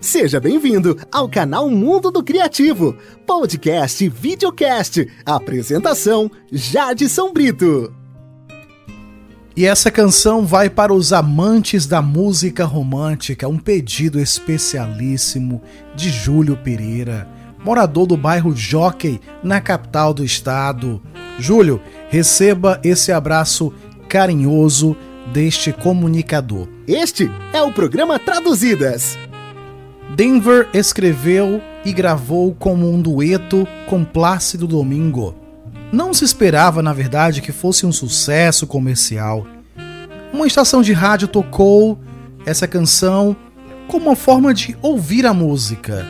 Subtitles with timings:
[0.00, 2.96] Seja bem-vindo ao canal Mundo do Criativo,
[3.26, 5.06] podcast e videocast.
[5.24, 7.92] Apresentação: Jadson Brito.
[9.56, 15.62] E essa canção vai para os amantes da música romântica, um pedido especialíssimo
[15.94, 17.26] de Júlio Pereira,
[17.64, 21.02] morador do bairro Jockey, na capital do estado.
[21.38, 23.72] Júlio, receba esse abraço
[24.10, 24.94] carinhoso
[25.32, 26.68] deste comunicador.
[26.86, 29.18] Este é o programa Traduzidas.
[30.16, 35.34] Denver escreveu e gravou como um dueto com Plácido Domingo.
[35.92, 39.46] Não se esperava, na verdade, que fosse um sucesso comercial.
[40.32, 41.98] Uma estação de rádio tocou
[42.46, 43.36] essa canção
[43.88, 46.06] como uma forma de ouvir a música.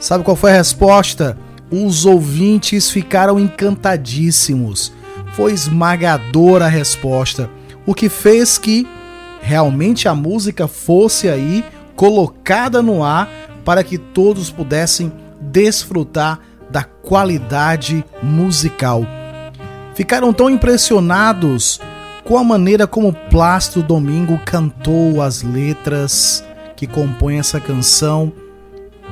[0.00, 1.38] Sabe qual foi a resposta?
[1.70, 4.92] Os ouvintes ficaram encantadíssimos.
[5.34, 7.48] Foi esmagadora a resposta,
[7.86, 8.88] o que fez que
[9.40, 11.64] realmente a música fosse aí
[12.00, 13.28] colocada no ar
[13.62, 19.04] para que todos pudessem desfrutar da qualidade musical.
[19.94, 21.78] Ficaram tão impressionados
[22.24, 26.42] com a maneira como Plácido Domingo cantou as letras
[26.74, 28.32] que compõem essa canção,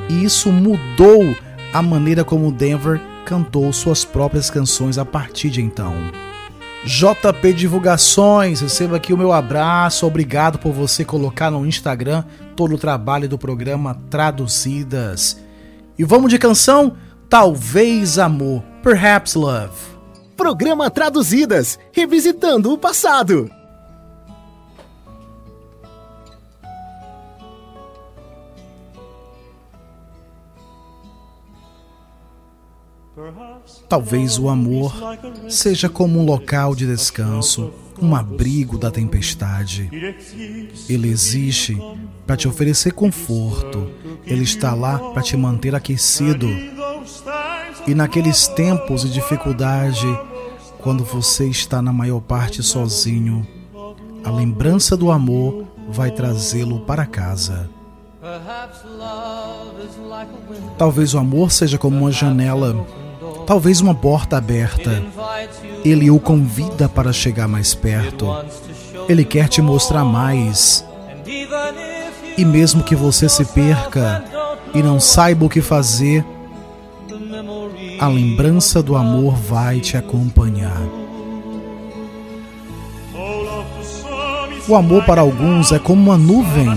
[0.08, 1.36] e isso mudou
[1.74, 5.92] a maneira como Denver cantou suas próprias canções a partir de então.
[6.84, 12.78] JP Divulgações, receba aqui o meu abraço, obrigado por você colocar no Instagram todo o
[12.78, 15.40] trabalho do programa Traduzidas.
[15.98, 16.96] E vamos de canção?
[17.28, 19.74] Talvez Amor, Perhaps Love.
[20.36, 23.50] Programa Traduzidas, revisitando o passado.
[33.88, 34.94] Talvez o amor
[35.48, 39.88] seja como um local de descanso, um abrigo da tempestade.
[40.88, 41.76] Ele existe
[42.26, 43.90] para te oferecer conforto,
[44.26, 46.46] ele está lá para te manter aquecido.
[47.86, 50.06] E naqueles tempos de dificuldade,
[50.78, 53.46] quando você está na maior parte sozinho,
[54.22, 57.70] a lembrança do amor vai trazê-lo para casa.
[60.76, 62.86] Talvez o amor seja como uma janela
[63.48, 65.02] talvez uma porta aberta.
[65.82, 68.44] Ele o convida para chegar mais perto.
[69.08, 70.84] Ele quer te mostrar mais.
[72.36, 74.22] E mesmo que você se perca
[74.74, 76.22] e não saiba o que fazer,
[77.98, 80.82] a lembrança do amor vai te acompanhar.
[84.68, 86.70] O amor para alguns é como uma nuvem,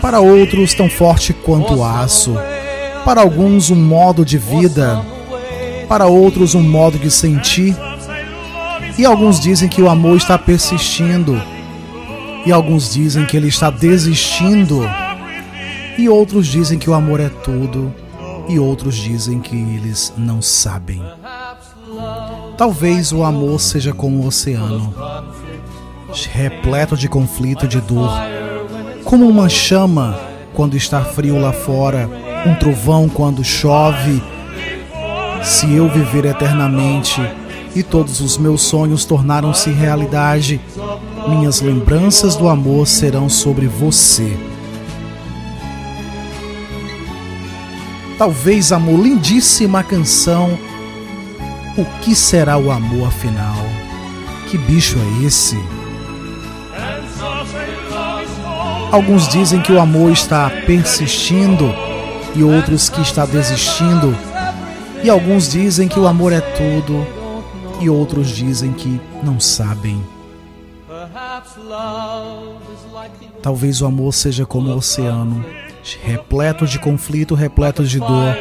[0.00, 2.36] para outros tão forte quanto o aço,
[3.04, 5.04] para alguns um modo de vida
[5.88, 7.76] para outros um modo de sentir.
[8.98, 11.40] E alguns dizem que o amor está persistindo,
[12.46, 14.88] e alguns dizem que ele está desistindo,
[15.98, 17.92] e outros dizem que o amor é tudo,
[18.48, 21.02] e outros dizem que eles não sabem.
[22.56, 24.94] Talvez o amor seja como o oceano,
[26.32, 28.10] repleto de conflito e de dor,
[29.04, 30.18] como uma chama
[30.54, 32.08] quando está frio lá fora,
[32.46, 34.22] um trovão quando chove
[35.46, 37.20] se eu viver eternamente
[37.74, 40.60] e todos os meus sonhos tornaram-se realidade,
[41.28, 44.36] minhas lembranças do amor serão sobre você.
[48.18, 50.58] Talvez, amor, lindíssima canção.
[51.78, 53.56] O que será o amor afinal?
[54.50, 55.56] Que bicho é esse?
[58.90, 61.72] Alguns dizem que o amor está persistindo
[62.34, 64.16] e outros que está desistindo
[65.02, 67.06] e alguns dizem que o amor é tudo,
[67.80, 70.02] e outros dizem que não sabem.
[73.42, 75.44] Talvez o amor seja como o oceano,
[76.02, 78.36] repleto de conflito, repleto de dor,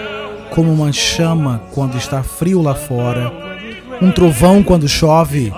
[0.54, 3.32] como uma chama quando está frio lá fora,
[4.02, 5.54] um trovão quando chove.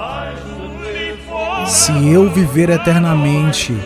[1.67, 3.77] Se eu viver eternamente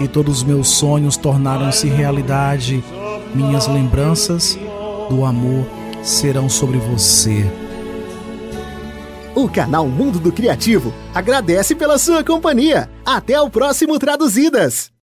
[0.00, 2.82] e todos os meus sonhos tornaram-se realidade,
[3.34, 4.58] minhas lembranças
[5.08, 7.44] do amor serão sobre você.
[9.34, 12.90] O canal Mundo do Criativo agradece pela sua companhia.
[13.06, 14.97] Até o próximo Traduzidas!